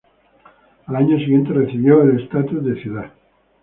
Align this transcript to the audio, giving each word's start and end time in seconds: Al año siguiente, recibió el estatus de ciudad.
Al 0.87 0.95
año 0.95 1.15
siguiente, 1.19 1.53
recibió 1.53 2.01
el 2.01 2.21
estatus 2.21 2.65
de 2.65 2.81
ciudad. 2.81 3.11